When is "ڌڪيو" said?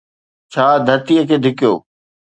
1.43-1.73